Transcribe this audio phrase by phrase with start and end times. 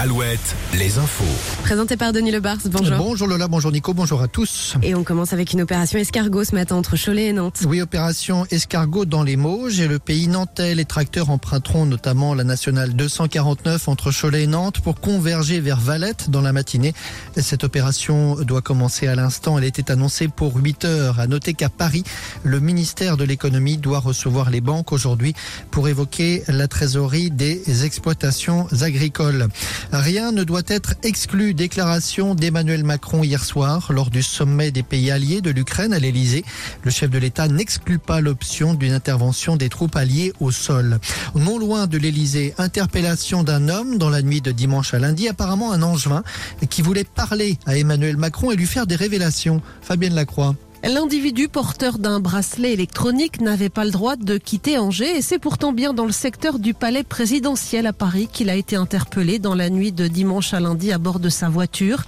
[0.00, 1.24] Alouette, les infos.
[1.64, 2.96] Présenté par Denis Lebars, bonjour.
[2.98, 4.76] Bonjour Lola, bonjour Nico, bonjour à tous.
[4.80, 7.64] Et on commence avec une opération escargot ce matin entre Cholet et Nantes.
[7.66, 10.76] Oui, opération escargot dans les Mauges et le pays nantais.
[10.76, 16.30] Les tracteurs emprunteront notamment la nationale 249 entre Cholet et Nantes pour converger vers Valette
[16.30, 16.94] dans la matinée.
[17.36, 19.58] Cette opération doit commencer à l'instant.
[19.58, 21.18] Elle était annoncée pour 8 heures.
[21.18, 22.04] À noter qu'à Paris,
[22.44, 25.34] le ministère de l'économie doit recevoir les banques aujourd'hui
[25.72, 29.48] pour évoquer la trésorerie des exploitations agricoles.
[29.92, 31.54] Rien ne doit être exclu.
[31.54, 36.44] Déclaration d'Emmanuel Macron hier soir lors du sommet des pays alliés de l'Ukraine à l'Elysée.
[36.82, 40.98] Le chef de l'État n'exclut pas l'option d'une intervention des troupes alliées au sol.
[41.34, 45.72] Non loin de l'Elysée, interpellation d'un homme dans la nuit de dimanche à lundi, apparemment
[45.72, 46.22] un angevin
[46.68, 49.62] qui voulait parler à Emmanuel Macron et lui faire des révélations.
[49.80, 50.54] Fabienne Lacroix.
[50.84, 55.72] L'individu porteur d'un bracelet électronique n'avait pas le droit de quitter Angers et c'est pourtant
[55.72, 59.70] bien dans le secteur du palais présidentiel à Paris qu'il a été interpellé dans la
[59.70, 62.04] nuit de dimanche à lundi à bord de sa voiture.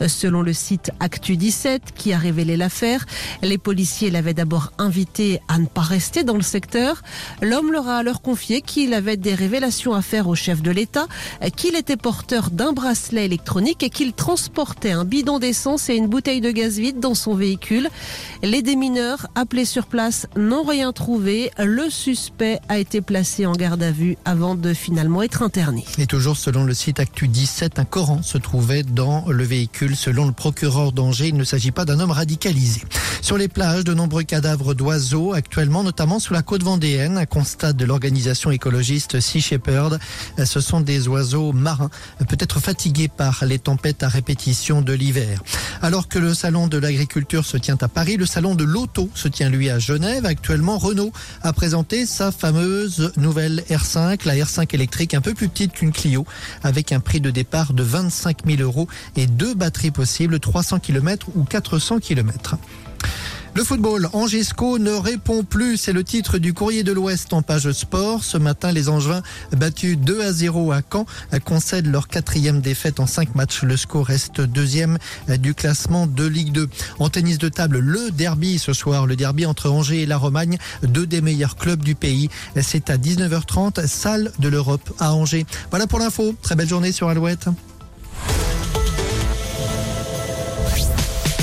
[0.00, 3.04] Euh, selon le site Actu 17 qui a révélé l'affaire,
[3.42, 7.02] les policiers l'avaient d'abord invité à ne pas rester dans le secteur.
[7.42, 11.08] L'homme leur a alors confié qu'il avait des révélations à faire au chef de l'État,
[11.56, 16.40] qu'il était porteur d'un bracelet électronique et qu'il transportait un bidon d'essence et une bouteille
[16.40, 17.90] de gaz vide dans son véhicule.
[18.42, 21.50] Les démineurs appelés sur place n'ont rien trouvé.
[21.58, 25.84] Le suspect a été placé en garde à vue avant de finalement être interné.
[25.98, 29.96] Et toujours selon le site Actu 17, un Coran se trouvait dans le véhicule.
[29.96, 32.82] Selon le procureur d'Angers, il ne s'agit pas d'un homme radicalisé.
[33.22, 37.72] Sur les plages, de nombreux cadavres d'oiseaux, actuellement notamment sous la côte vendéenne, un constat
[37.72, 39.98] de l'organisation écologiste Sea Shepherd.
[40.44, 41.88] Ce sont des oiseaux marins,
[42.28, 45.42] peut-être fatigués par les tempêtes à répétition de l'hiver.
[45.80, 49.28] Alors que le salon de l'agriculture se tient à Paris, le salon de l'auto se
[49.28, 50.26] tient lui à Genève.
[50.26, 55.72] Actuellement, Renault a présenté sa fameuse nouvelle R5, la R5 électrique un peu plus petite
[55.72, 56.26] qu'une Clio,
[56.62, 61.28] avec un prix de départ de 25 000 euros et deux batteries possibles, 300 km
[61.34, 62.58] ou 400 km.
[63.56, 65.76] Le football, Angesco ne répond plus.
[65.76, 68.24] C'est le titre du courrier de l'Ouest en page sport.
[68.24, 69.22] Ce matin, les Angevins,
[69.56, 71.06] battus 2 à 0 à Caen,
[71.44, 73.62] concèdent leur quatrième défaite en cinq matchs.
[73.62, 74.98] Le score reste deuxième
[75.28, 76.68] du classement de Ligue 2.
[76.98, 80.58] En tennis de table, le derby ce soir, le derby entre Angers et la Romagne,
[80.82, 82.30] deux des meilleurs clubs du pays.
[82.60, 85.46] C'est à 19h30, salle de l'Europe à Angers.
[85.70, 86.34] Voilà pour l'info.
[86.42, 87.48] Très belle journée sur Alouette.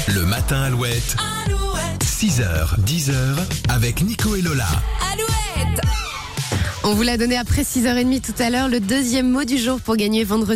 [0.08, 1.16] Le matin Alouette.
[2.02, 3.14] 6h, 10h
[3.70, 4.68] avec Nico et Lola.
[6.84, 9.96] On vous l'a donné après 6h30 tout à l'heure, le deuxième mot du jour pour
[9.96, 10.50] gagner vendredi.